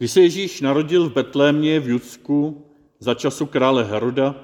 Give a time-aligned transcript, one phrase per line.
[0.00, 2.64] Když se Ježíš narodil v Betlémě v Judsku
[3.00, 4.34] za času krále Heroda,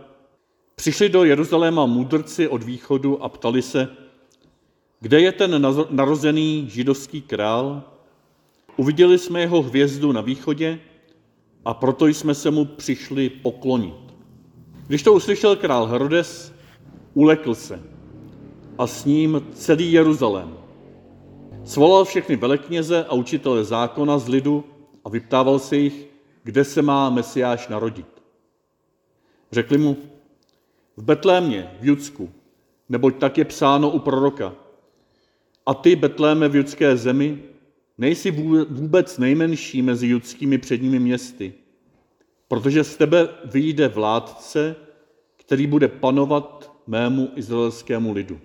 [0.74, 3.88] přišli do Jeruzaléma mudrci od východu a ptali se,
[5.00, 7.82] kde je ten narozený židovský král?
[8.76, 10.78] Uviděli jsme jeho hvězdu na východě
[11.64, 14.14] a proto jsme se mu přišli poklonit.
[14.86, 16.52] Když to uslyšel král Herodes,
[17.14, 17.82] ulekl se
[18.78, 20.54] a s ním celý Jeruzalém.
[21.64, 24.64] Svolal všechny velekněze a učitele zákona z lidu
[25.06, 26.06] a vyptával se jich,
[26.42, 28.06] kde se má Mesiáš narodit.
[29.52, 29.96] Řekli mu,
[30.96, 32.32] v Betlémě, v Judsku,
[32.88, 34.54] neboť tak je psáno u proroka.
[35.66, 37.42] A ty, Betléme v judské zemi,
[37.98, 38.30] nejsi
[38.70, 41.54] vůbec nejmenší mezi judskými předními městy,
[42.48, 44.76] protože z tebe vyjde vládce,
[45.36, 48.40] který bude panovat mému izraelskému lidu.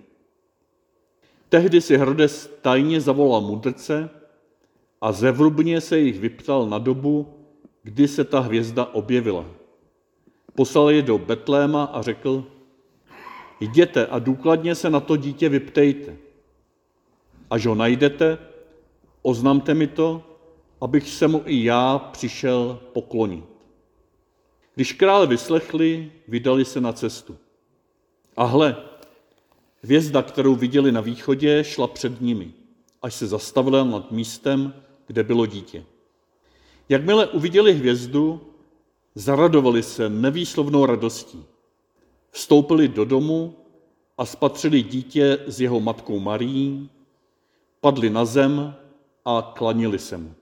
[1.48, 4.10] Tehdy si Herodes tajně zavolal mudrce
[5.02, 7.34] a zevrubně se jich vyptal na dobu,
[7.82, 9.44] kdy se ta hvězda objevila.
[10.54, 12.44] Poslal je do Betléma a řekl,
[13.60, 16.16] jděte a důkladně se na to dítě vyptejte.
[17.50, 18.38] Až ho najdete,
[19.22, 20.22] oznamte mi to,
[20.80, 23.44] abych se mu i já přišel poklonit.
[24.74, 27.36] Když král vyslechli, vydali se na cestu.
[28.36, 28.76] A hle,
[29.82, 32.52] hvězda, kterou viděli na východě, šla před nimi,
[33.02, 34.74] až se zastavila nad místem,
[35.12, 35.84] kde bylo dítě.
[36.88, 38.40] Jakmile uviděli hvězdu,
[39.14, 41.44] zaradovali se nevýslovnou radostí.
[42.30, 43.54] Vstoupili do domu
[44.18, 46.90] a spatřili dítě s jeho matkou Marií,
[47.80, 48.74] padli na zem
[49.24, 50.34] a klanili se mu.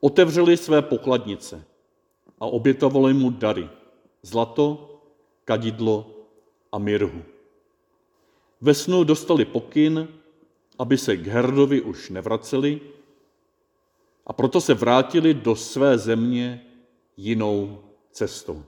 [0.00, 1.64] Otevřeli své pokladnice
[2.40, 3.68] a obětovali mu dary,
[4.22, 5.00] zlato,
[5.44, 6.10] kadidlo
[6.72, 7.22] a mirhu.
[8.60, 10.08] Ve snu dostali pokyn,
[10.78, 12.80] aby se k Herdovi už nevraceli,
[14.26, 16.64] a proto se vrátili do své země
[17.16, 17.78] jinou
[18.12, 18.64] cestou.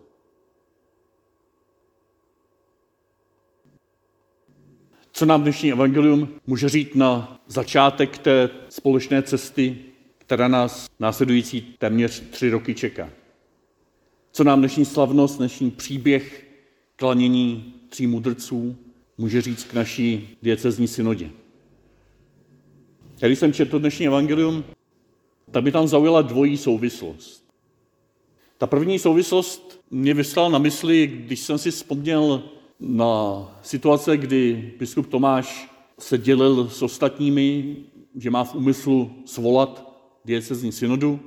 [5.13, 9.79] Co nám dnešní evangelium může říct na začátek té společné cesty,
[10.19, 13.11] která nás následující téměř tři roky čeká?
[14.33, 16.47] Co nám dnešní slavnost, dnešní příběh
[16.97, 18.77] klanění tří mudrců
[19.19, 21.31] může říct k naší diecezní synodě?
[23.21, 24.65] Když jsem četl dnešní evangelium,
[25.55, 27.45] tak mi tam zaujala dvojí souvislost.
[28.59, 32.43] Ta první souvislost mě vyslala na mysli, když jsem si vzpomněl
[32.81, 33.13] na
[33.63, 37.77] situace, kdy biskup Tomáš se dělil s ostatními,
[38.17, 39.95] že má v úmyslu svolat
[40.25, 41.21] diecezní synodu,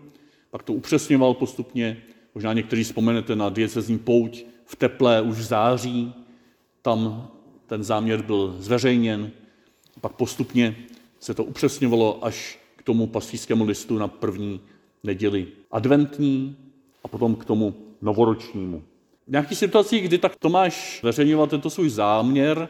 [0.52, 2.04] pak to upřesňoval postupně,
[2.36, 6.14] možná někteří vzpomenete na diecezní pouť v teplé už v září,
[6.82, 7.32] tam
[7.68, 9.32] ten záměr byl zveřejněn,
[10.02, 10.76] pak postupně
[11.20, 14.62] se to upřesňovalo až tomu pastýřskému listu na první
[15.03, 16.58] neděli adventní
[17.03, 18.84] a potom k tomu novoročnímu.
[19.28, 22.70] V nějakých situacích, kdy tak Tomáš zveřejňoval tento svůj záměr,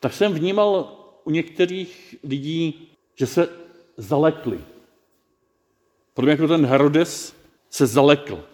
[0.00, 3.48] tak jsem vnímal u některých lidí, že se
[3.96, 4.60] zalekli.
[6.14, 7.36] Podobně jako ten Herodes
[7.70, 8.44] se zalekl.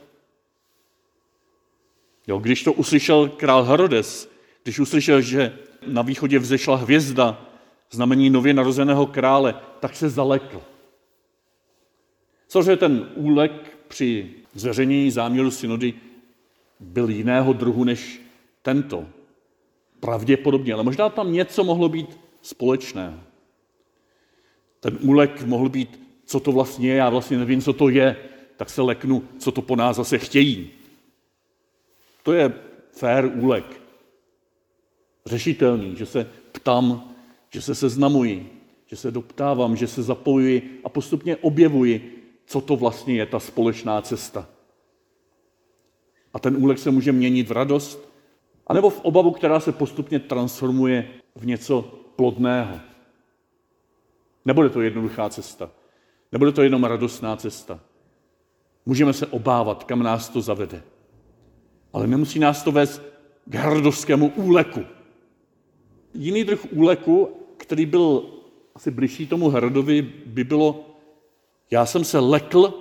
[2.27, 4.31] Jo, když to uslyšel král Herodes,
[4.63, 7.48] když uslyšel, že na východě vzešla hvězda,
[7.91, 10.63] znamení nově narozeného krále, tak se zalekl.
[12.49, 15.95] Cože ten úlek při zveřejnění záměru synody
[16.81, 18.21] byl jiného druhu než
[18.63, 19.07] tento.
[20.01, 23.21] Pravděpodobně, ale možná tam něco mohlo být společného.
[24.81, 28.17] Ten úlek mohl být, co to vlastně je, já vlastně nevím, co to je,
[28.57, 30.71] tak se leknu, co to po nás zase chtějí.
[32.23, 32.55] To je
[32.93, 33.83] fair úlek.
[35.27, 37.08] Řešitelný, že se ptám,
[37.51, 43.17] že se seznamuji, že se doptávám, že se zapojuji a postupně objevuji, co to vlastně
[43.17, 44.49] je ta společná cesta.
[46.35, 48.09] A ten úlek se může měnit v radost,
[48.67, 51.83] anebo v obavu, která se postupně transformuje v něco
[52.17, 52.81] plodného.
[54.45, 55.71] Nebude to jednoduchá cesta.
[56.33, 57.81] Nebude to jenom radostná cesta.
[58.87, 60.83] Můžeme se obávat, kam nás to zavede.
[61.93, 63.03] Ale nemusí nás to vést
[63.45, 64.81] k hrdovskému úleku.
[66.15, 67.29] Jiný druh úleku,
[67.59, 68.25] který byl
[68.75, 70.87] asi blížší tomu Herodovi, by bylo,
[71.71, 72.75] já jsem se lekl,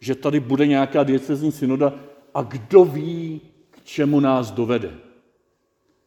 [0.00, 1.94] že tady bude nějaká diecezní synoda
[2.34, 3.40] a kdo ví,
[3.70, 4.94] k čemu nás dovede.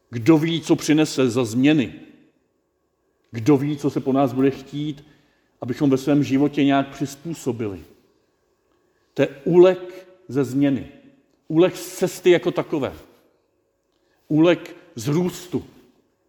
[0.09, 1.93] Kdo ví, co přinese za změny.
[3.31, 5.03] Kdo ví, co se po nás bude chtít,
[5.61, 7.79] abychom ve svém životě nějak přizpůsobili.
[9.13, 10.87] To je úlek ze změny.
[11.47, 12.93] Úlek z cesty jako takové.
[14.27, 15.65] Úlek z růstu.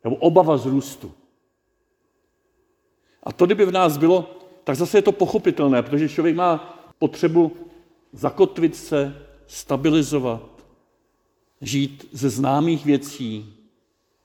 [0.05, 1.13] Nebo obava z růstu.
[3.23, 7.57] A to, kdyby v nás bylo, tak zase je to pochopitelné, protože člověk má potřebu
[8.13, 10.65] zakotvit se, stabilizovat,
[11.61, 13.55] žít ze známých věcí,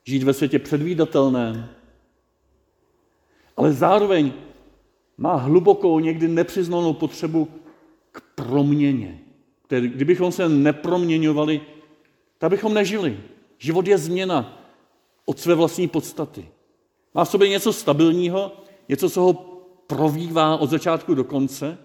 [0.04, 1.70] žít ve světě předvídatelném,
[3.58, 4.34] ale zároveň
[5.18, 7.48] má hlubokou, někdy nepřiznanou potřebu
[8.12, 9.20] k proměně.
[9.68, 11.62] Tedy kdybychom se neproměňovali,
[12.38, 13.20] tak bychom nežili.
[13.58, 14.64] Život je změna
[15.26, 16.48] od své vlastní podstaty.
[17.14, 18.52] Má v sobě něco stabilního,
[18.90, 19.34] něco, co ho
[19.88, 21.78] provívá od začátku do konce,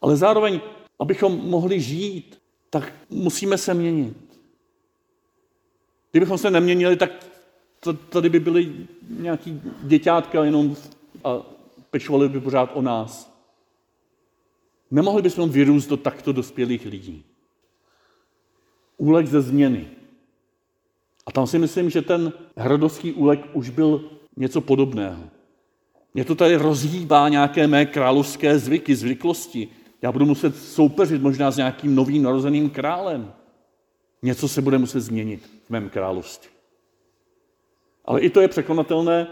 [0.00, 0.60] ale zároveň,
[0.98, 4.16] abychom mohli žít, tak musíme se měnit.
[6.10, 7.10] Kdybychom se neměnili, tak
[8.08, 10.76] tady by byly nějaký děťátka jenom
[11.24, 11.42] a
[11.90, 13.38] pečovali by pořád o nás.
[14.90, 17.24] Nemohli bychom vyrůst do takto dospělých lidí.
[18.96, 19.90] Úlek ze změny.
[21.26, 25.37] A tam si myslím, že ten hradovský úlek už byl něco podobného.
[26.14, 29.68] Mě to tady rozhýbá nějaké mé královské zvyky, zvyklosti.
[30.02, 33.32] Já budu muset soupeřit možná s nějakým novým narozeným králem.
[34.22, 36.50] Něco se bude muset změnit v mém království.
[38.04, 39.26] Ale i to je překonatelné,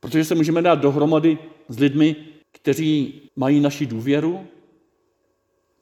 [0.00, 1.38] protože se můžeme dát dohromady
[1.68, 2.16] s lidmi,
[2.52, 4.46] kteří mají naši důvěru.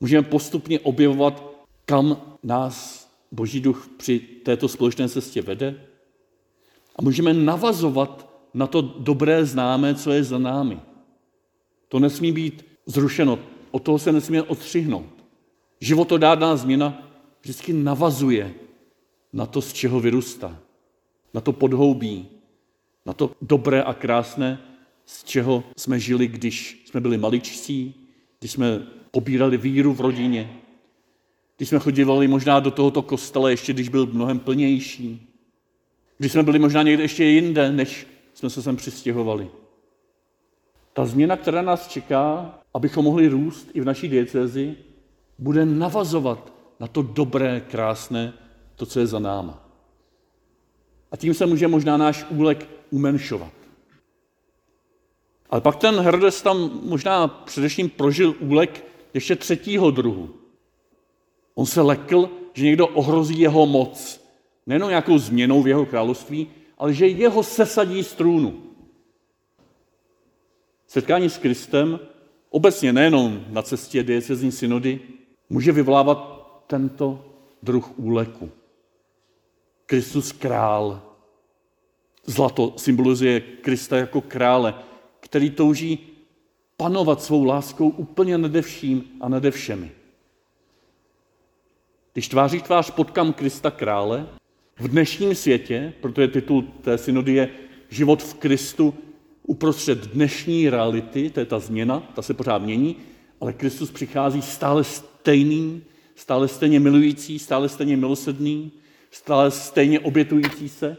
[0.00, 1.44] Můžeme postupně objevovat,
[1.84, 5.80] kam nás Boží duch při této společné cestě vede.
[6.96, 10.80] A můžeme navazovat na to dobré známé, co je za námi.
[11.88, 13.38] To nesmí být zrušeno,
[13.70, 15.24] od toho se nesmí odstřihnout.
[15.80, 17.08] Životodárná změna
[17.40, 18.54] vždycky navazuje
[19.32, 20.58] na to, z čeho vyrůstá.
[21.34, 22.26] Na to podhoubí,
[23.06, 24.58] na to dobré a krásné,
[25.06, 27.94] z čeho jsme žili, když jsme byli maličcí,
[28.38, 30.52] když jsme pobírali víru v rodině,
[31.56, 35.28] když jsme chodívali možná do tohoto kostela, ještě když byl mnohem plnější,
[36.18, 39.50] když jsme byli možná někde ještě jinde, než jsme se sem přistěhovali.
[40.92, 44.76] Ta změna, která nás čeká, abychom mohli růst i v naší diecézi,
[45.38, 48.32] bude navazovat na to dobré, krásné,
[48.76, 49.68] to, co je za náma.
[51.10, 53.52] A tím se může možná náš úlek umenšovat.
[55.50, 58.84] Ale pak ten Herodes tam možná především prožil úlek
[59.14, 60.30] ještě třetího druhu.
[61.54, 64.24] On se lekl, že někdo ohrozí jeho moc.
[64.66, 66.50] Nejenom nějakou změnou v jeho království,
[66.82, 68.62] ale že jeho sesadí z trůnu.
[70.86, 72.00] Setkání s Kristem,
[72.50, 75.00] obecně nejenom na cestě diecezní synody,
[75.50, 76.18] může vyvolávat
[76.66, 77.24] tento
[77.62, 78.50] druh úleku.
[79.86, 81.02] Kristus král.
[82.26, 84.74] Zlato symbolizuje Krista jako krále,
[85.20, 85.98] který touží
[86.76, 89.92] panovat svou láskou úplně nade vším a nade všemi.
[92.12, 94.28] Když tváří tvář potkám Krista krále,
[94.82, 97.48] v dnešním světě, protože titul té synody je
[97.88, 98.94] Život v Kristu
[99.46, 102.96] uprostřed dnešní reality, to je ta změna, ta se pořád mění,
[103.40, 105.82] ale Kristus přichází stále stejný,
[106.14, 108.72] stále stejně milující, stále stejně milosedný,
[109.10, 110.96] stále stejně obětující se.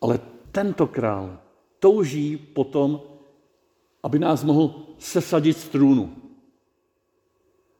[0.00, 0.20] Ale
[0.52, 1.38] tento král
[1.78, 3.02] touží potom,
[4.02, 6.16] aby nás mohl sesadit z trůnu.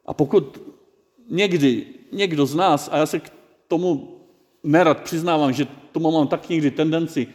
[0.07, 0.61] A pokud
[1.31, 3.33] někdy někdo z nás, a já se k
[3.69, 4.16] tomu
[4.67, 7.27] nerad přiznávám, že tomu mám tak někdy tendenci,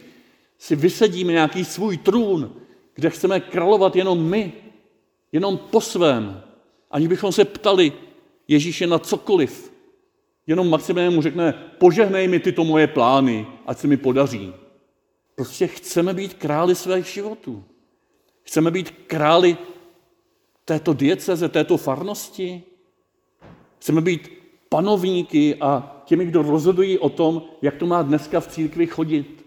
[0.57, 2.55] si vysedíme nějaký svůj trůn,
[2.93, 4.53] kde chceme královat jenom my,
[5.31, 6.43] jenom po svém,
[6.91, 7.93] ani bychom se ptali
[8.47, 9.73] Ježíše na cokoliv.
[10.47, 14.53] Jenom maximálně mu řekne, požehnej mi tyto moje plány, ať se mi podaří.
[15.35, 17.63] Prostě chceme být králi svých životů.
[18.43, 19.57] Chceme být králi
[20.65, 22.63] této dieceze, této farnosti.
[23.79, 24.29] Chceme být
[24.69, 29.45] panovníky a těmi, kdo rozhodují o tom, jak to má dneska v církvi chodit.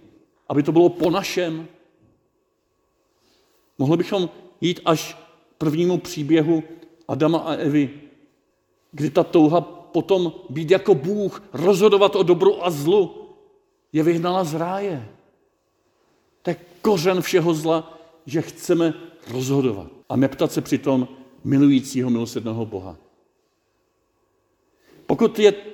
[0.49, 1.69] Aby to bylo po našem.
[3.79, 4.29] Mohli bychom
[4.61, 5.19] jít až k
[5.59, 6.63] prvnímu příběhu
[7.09, 7.91] Adama a Evy,
[8.93, 9.61] kdy ta touha
[9.93, 13.29] potom být jako Bůh, rozhodovat o dobru a zlu,
[13.93, 15.09] je vyhnala z ráje.
[16.43, 18.95] To je kořen všeho zla, že chceme
[19.29, 21.09] rozhodovat a neptat se přitom
[21.45, 22.97] milujícího milosedného Boha.
[25.07, 25.74] Pokud je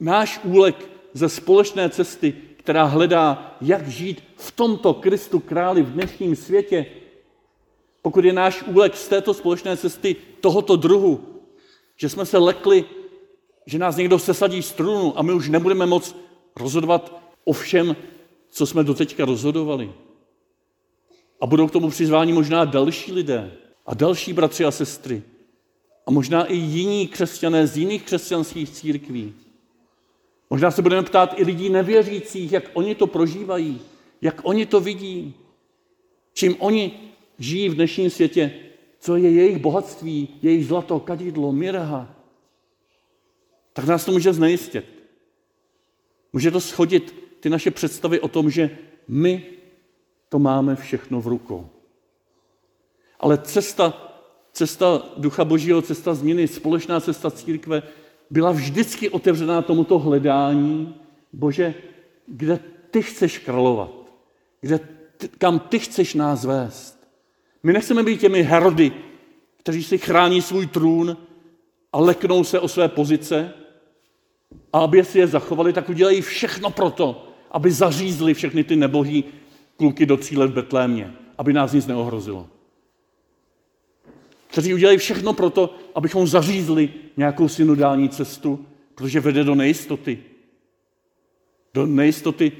[0.00, 6.36] náš úlek ze společné cesty, která hledá, jak žít v tomto Kristu králi v dnešním
[6.36, 6.86] světě,
[8.02, 11.20] pokud je náš úlek z této společné cesty tohoto druhu,
[11.96, 12.84] že jsme se lekli,
[13.66, 16.16] že nás někdo sesadí z trůnu a my už nebudeme moc
[16.56, 17.96] rozhodovat o všem,
[18.50, 19.92] co jsme doteďka rozhodovali.
[21.40, 23.52] A budou k tomu přizváni možná další lidé
[23.86, 25.22] a další bratři a sestry.
[26.06, 29.34] A možná i jiní křesťané z jiných křesťanských církví.
[30.50, 33.80] Možná se budeme ptát i lidí nevěřících, jak oni to prožívají,
[34.22, 35.34] jak oni to vidí,
[36.32, 37.00] čím oni
[37.38, 38.54] žijí v dnešním světě,
[38.98, 42.14] co je jejich bohatství, jejich zlato, kadidlo, mirha.
[43.72, 44.84] tak nás to může znejistit.
[46.32, 48.78] Může to schodit ty naše představy o tom, že
[49.08, 49.46] my
[50.28, 51.68] to máme všechno v rukou.
[53.20, 54.12] Ale cesta,
[54.52, 57.82] cesta Ducha Božího, cesta změny, společná cesta církve
[58.30, 60.94] byla vždycky otevřená tomuto hledání.
[61.32, 61.74] Bože,
[62.26, 63.90] kde ty chceš královat?
[64.60, 64.80] Kde
[65.16, 67.08] ty, kam ty chceš nás vést?
[67.62, 68.92] My nechceme být těmi herody,
[69.56, 71.16] kteří si chrání svůj trůn
[71.92, 73.52] a leknou se o své pozice
[74.72, 79.24] a aby si je zachovali, tak udělají všechno proto, aby zařízli všechny ty nebohý
[79.76, 82.48] kluky do cíle v Betlémě, aby nás nic neohrozilo.
[84.58, 90.18] Kteří udělají všechno proto, abychom zařízli nějakou synodální cestu, protože vede do nejistoty.
[91.74, 92.52] Do nejistoty,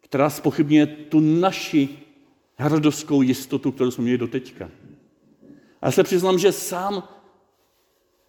[0.00, 1.88] která spochybňuje tu naši
[2.56, 4.70] hrdovskou jistotu, kterou jsme měli doteďka.
[5.80, 7.08] A já se přiznám, že sám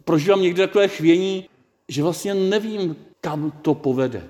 [0.04, 1.46] prožívám někdy takové chvění,
[1.88, 4.28] že vlastně nevím, kam to povede.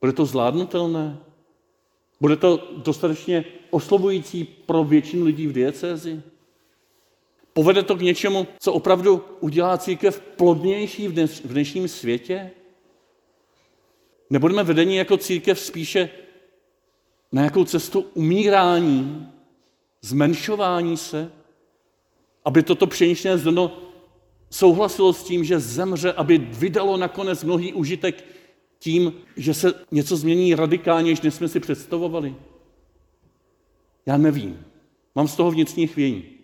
[0.00, 1.18] Bude to zvládnutelné?
[2.20, 6.22] Bude to dostatečně oslovující pro většinu lidí v diecézi?
[7.56, 12.50] Povede to k něčemu, co opravdu udělá církev plodnější v, dneš, v dnešním světě?
[14.30, 16.10] Nebudeme vedení jako církev spíše
[17.32, 19.28] na nějakou cestu umírání,
[20.02, 21.32] zmenšování se,
[22.44, 23.78] aby toto pšeničné zrno
[24.50, 28.24] souhlasilo s tím, že zemře, aby vydalo nakonec mnohý užitek
[28.78, 32.36] tím, že se něco změní radikálně, než jsme si představovali?
[34.06, 34.64] Já nevím.
[35.14, 36.35] Mám z toho vnitřní chvění.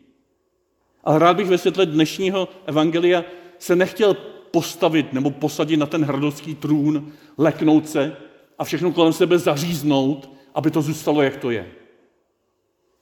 [1.04, 3.24] Ale rád bych ve světle dnešního evangelia
[3.58, 4.14] se nechtěl
[4.50, 8.16] postavit nebo posadit na ten hrdovský trůn, leknout se
[8.58, 11.66] a všechno kolem sebe zaříznout, aby to zůstalo, jak to je.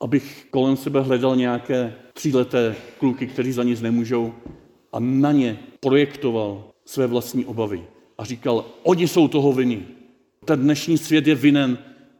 [0.01, 4.35] Abych kolem sebe hledal nějaké tříleté kluky, kteří za nic nemůžou
[4.93, 7.85] a na ně projektoval své vlastní obavy
[8.19, 9.87] a říkal, oni jsou toho viny.
[10.45, 11.79] Ten dnešní svět je vinen,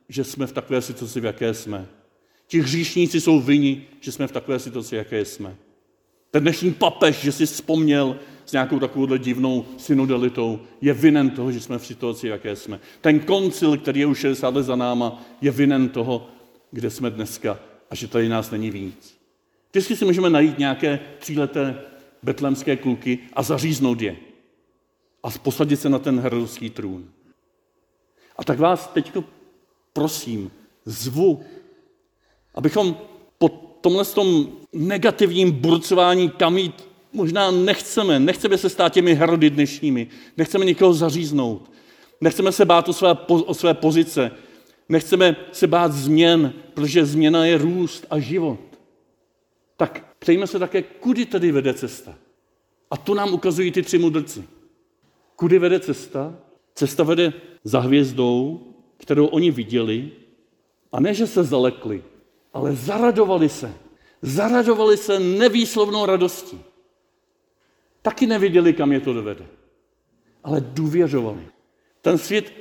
[0.09, 1.87] že jsme v takové situaci, v jaké jsme.
[2.47, 5.57] Ti hříšníci jsou vini, že jsme v takové situaci, jaké jsme.
[6.31, 11.61] Ten dnešní papež, že si vzpomněl s nějakou takovou divnou synodalitou, je vinen toho, že
[11.61, 12.81] jsme v situaci, jaké jsme.
[13.01, 16.29] Ten koncil, který je už 60 let za náma, je vinen toho,
[16.71, 17.59] kde jsme dneska
[17.91, 19.19] a že tady nás není víc.
[19.71, 21.81] Vždycky si můžeme najít nějaké tříleté
[22.23, 24.17] betlemské kluky a zaříznout je.
[25.23, 27.11] A posadit se na ten hrdovský trůn.
[28.37, 29.13] A tak vás teď
[29.93, 30.51] prosím,
[30.85, 31.41] zvu,
[32.55, 32.97] abychom
[33.39, 40.09] po tomhle tom negativním burcování, kam jít možná nechceme, nechceme se stát těmi herody dnešními,
[40.37, 41.71] nechceme nikoho zaříznout,
[42.21, 44.31] nechceme se bát o své, o své pozice,
[44.89, 48.61] nechceme se bát změn, protože změna je růst a život.
[49.77, 52.15] Tak přejme se také, kudy tedy vede cesta.
[52.91, 54.45] A to nám ukazují ty tři mudrci.
[55.37, 56.35] Kudy vede cesta?
[56.75, 57.33] Cesta vede
[57.65, 58.61] za hvězdou,
[58.97, 60.11] kterou oni viděli,
[60.93, 62.03] a ne, že se zalekli,
[62.53, 63.75] ale zaradovali se.
[64.23, 66.61] Zaradovali se nevýslovnou radostí.
[68.03, 69.47] Taky neviděli, kam je to dovede.
[70.45, 71.49] Ale důvěřovali.
[72.03, 72.53] Ten svět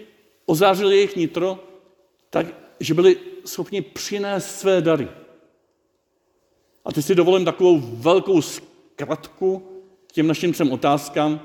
[0.46, 1.60] ozářil jejich nitro
[2.29, 2.48] tak,
[2.79, 5.08] že byli schopni přinést své dary.
[6.86, 9.63] A teď si dovolím takovou velkou zkratku
[10.08, 11.41] k těm našim třem otázkám,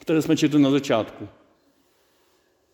[0.00, 1.28] které jsme četli na začátku.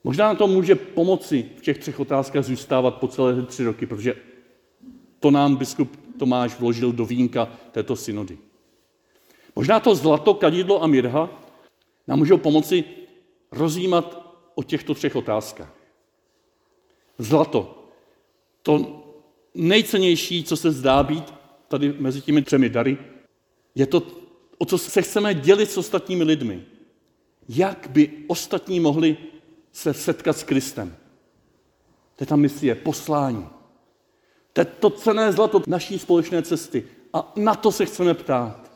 [0.04, 4.14] Možná na to může pomoci v těch třech otázkách zůstávat po celé tři roky, protože
[5.20, 8.38] to nám biskup Tomáš vložil do vínka této synody.
[9.56, 11.30] Možná to zlato, kadidlo a mirha
[12.06, 12.84] nám můžou pomoci
[13.52, 15.74] rozjímat o těchto třech otázkách.
[17.18, 17.88] Zlato.
[18.62, 19.02] To
[19.54, 21.34] nejcennější, co se zdá být
[21.68, 22.98] tady mezi těmi třemi dary,
[23.74, 24.02] je to,
[24.58, 26.64] o co se chceme dělit s ostatními lidmi.
[27.48, 29.16] Jak by ostatní mohli
[29.72, 30.96] se setkat s Kristem.
[32.16, 33.59] To je ta misie, poslání.
[34.60, 36.84] To je to cené zlato naší společné cesty.
[37.12, 38.72] A na to se chceme ptát.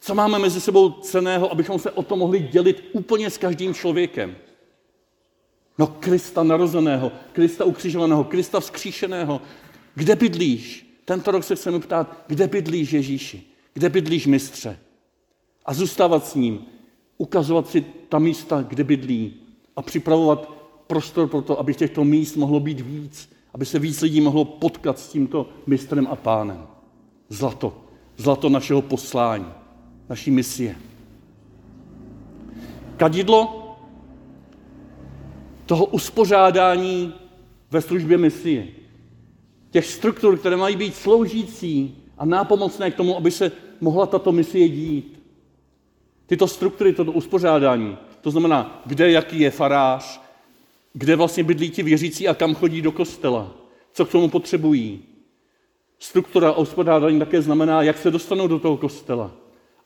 [0.00, 4.36] Co máme mezi sebou ceného, abychom se o to mohli dělit úplně s každým člověkem?
[5.78, 9.40] No Krista narozeného, Krista ukřižovaného, Krista vzkříšeného.
[9.94, 10.96] Kde bydlíš?
[11.04, 13.42] Tento rok se chceme ptát, kde bydlíš Ježíši?
[13.74, 14.78] Kde bydlíš mistře?
[15.66, 16.66] A zůstávat s ním,
[17.18, 19.34] ukazovat si ta místa, kde bydlí
[19.76, 20.50] a připravovat
[20.86, 24.98] prostor pro to, aby těchto míst mohlo být víc, aby se víc lidí mohlo potkat
[24.98, 26.66] s tímto mistrem a pánem.
[27.28, 27.78] Zlato.
[28.16, 29.46] Zlato našeho poslání,
[30.08, 30.76] naší misie.
[32.96, 33.58] Kadidlo
[35.66, 37.14] toho uspořádání
[37.70, 38.68] ve službě misie
[39.70, 44.68] těch struktur, které mají být sloužící a nápomocné k tomu, aby se mohla tato misie
[44.68, 45.22] dít.
[46.26, 50.21] Tyto struktury, toto uspořádání To znamená, kde jaký je farář,
[50.92, 53.54] kde vlastně bydlí ti věřící a kam chodí do kostela,
[53.92, 55.02] co k tomu potřebují.
[55.98, 59.30] Struktura a hospodáření také znamená, jak se dostanou do toho kostela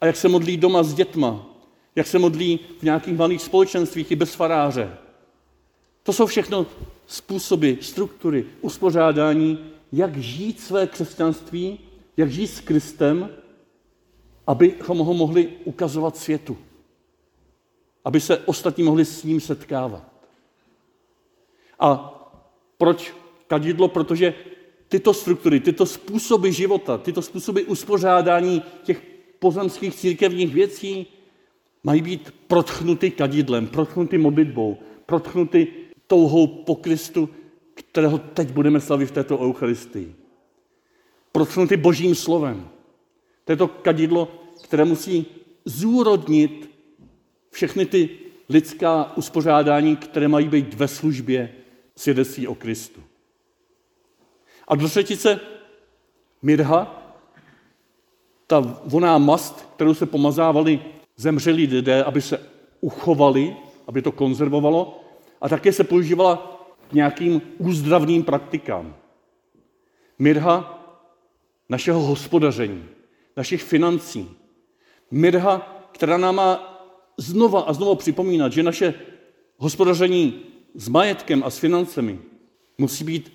[0.00, 1.46] a jak se modlí doma s dětma,
[1.94, 4.96] jak se modlí v nějakých malých společenstvích i bez faráře.
[6.02, 6.66] To jsou všechno
[7.06, 9.58] způsoby, struktury, uspořádání,
[9.92, 11.78] jak žít své křesťanství,
[12.16, 13.28] jak žít s Kristem,
[14.46, 16.58] abychom ho mohli ukazovat světu.
[18.04, 20.15] Aby se ostatní mohli s ním setkávat.
[21.80, 22.12] A
[22.78, 23.14] proč
[23.46, 23.88] kadidlo?
[23.88, 24.34] Protože
[24.88, 29.02] tyto struktury, tyto způsoby života, tyto způsoby uspořádání těch
[29.38, 31.06] pozemských církevních věcí
[31.84, 35.66] mají být protchnuty kadidlem, protchnuty modlitbou, protchnuty
[36.06, 37.28] touhou po Kristu,
[37.74, 40.14] kterého teď budeme slavit v této Eucharistii.
[41.32, 42.68] Protchnuty božím slovem.
[43.44, 44.28] To je to kadidlo,
[44.64, 45.26] které musí
[45.64, 46.70] zúrodnit
[47.50, 48.08] všechny ty
[48.48, 51.52] lidská uspořádání, které mají být ve službě
[51.96, 53.02] svědectví o Kristu.
[54.68, 55.40] A do třetice
[56.42, 57.02] mirha,
[58.46, 60.84] ta voná mast, kterou se pomazávali
[61.16, 62.50] zemřelí lidé, aby se
[62.80, 65.00] uchovali, aby to konzervovalo,
[65.40, 68.96] a také se používala k nějakým úzdravným praktikám.
[70.18, 70.72] Mirha
[71.68, 72.84] našeho hospodaření,
[73.36, 74.30] našich financí.
[75.10, 76.82] Mirha, která nám má
[77.16, 78.94] znova a znova připomínat, že naše
[79.56, 80.42] hospodaření
[80.76, 82.18] s majetkem a s financemi
[82.78, 83.32] musí být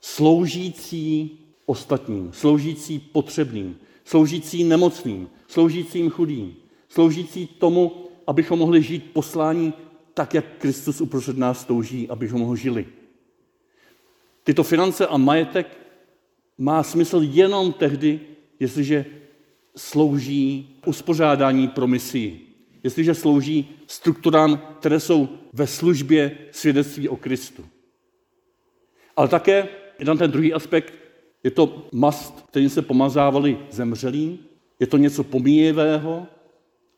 [0.00, 6.56] sloužící ostatním, sloužící potřebným, sloužící nemocným, sloužícím chudým,
[6.88, 9.72] sloužící tomu, abychom mohli žít poslání
[10.14, 12.86] tak, jak Kristus uprostřed nás touží, abychom ho žili.
[14.44, 15.78] Tyto finance a majetek
[16.58, 18.20] má smysl jenom tehdy,
[18.60, 19.06] jestliže
[19.76, 22.43] slouží uspořádání pro misii.
[22.84, 27.64] Jestliže slouží strukturám, které jsou ve službě svědectví o Kristu.
[29.16, 30.94] Ale také jeden ten druhý aspekt,
[31.44, 34.38] je to mast, kterým se pomazávali zemřelí,
[34.80, 36.26] je to něco pomíjivého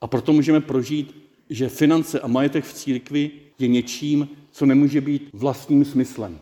[0.00, 1.16] a proto můžeme prožít,
[1.50, 6.38] že finance a majetek v církvi je něčím, co nemůže být vlastním smyslem.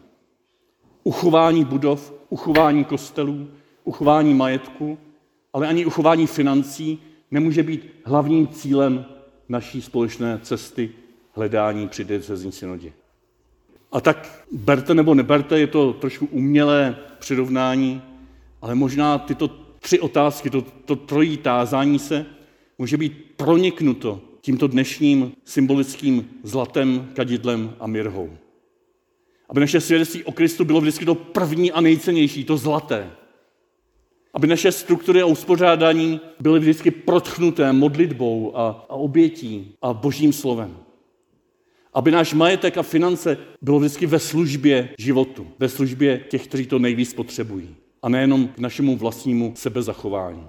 [1.02, 3.48] Uchování budov, uchování kostelů,
[3.84, 4.98] uchování majetku,
[5.52, 6.98] ale ani uchování financí
[7.30, 9.04] nemůže být hlavním cílem
[9.48, 10.90] naší společné cesty
[11.32, 12.92] hledání při diecezní synodě.
[13.92, 18.02] A tak berte nebo neberte, je to trošku umělé přirovnání,
[18.62, 19.48] ale možná tyto
[19.80, 22.26] tři otázky, to, to trojí tázání se,
[22.78, 28.30] může být proniknuto tímto dnešním symbolickým zlatem, kadidlem a mirhou.
[29.48, 33.10] Aby naše svědectví o Kristu bylo vždycky to první a nejcennější, to zlaté.
[34.34, 40.76] Aby naše struktury a uspořádání byly vždycky protchnuté modlitbou a, a obětí a božím slovem.
[41.94, 46.78] Aby náš majetek a finance bylo vždycky ve službě životu, ve službě těch, kteří to
[46.78, 47.74] nejvíc potřebují.
[48.02, 50.46] A nejenom k našemu vlastnímu sebezachování.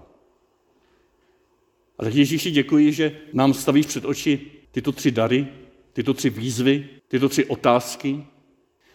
[2.00, 5.48] A tak Ježíši děkuji, že nám stavíš před oči tyto tři dary,
[5.93, 8.24] tyto tři výzvy, tyto tři otázky.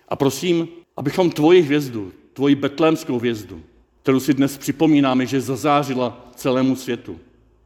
[0.09, 3.62] A prosím, abychom tvoji hvězdu, tvoji betlémskou hvězdu,
[4.03, 7.19] kterou si dnes připomínáme, že zazářila celému světu,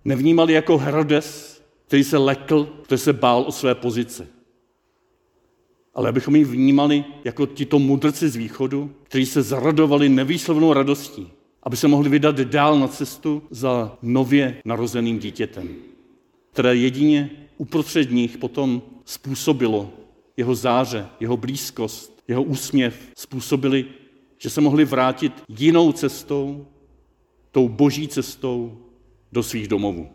[0.05, 4.27] nevnímali jako Herodes, který se lekl, který se bál o své pozice.
[5.95, 11.31] Ale abychom ji vnímali jako tito mudrci z východu, kteří se zaradovali nevýslovnou radostí,
[11.63, 15.69] aby se mohli vydat dál na cestu za nově narozeným dítětem,
[16.53, 19.93] které jedině uprostřed nich potom způsobilo
[20.37, 23.85] jeho záře, jeho blízkost, jeho úsměv, způsobili,
[24.45, 26.67] že se mohli vrátit jinou cestou,
[27.51, 28.79] tou boží cestou
[29.33, 30.11] do svých domovů.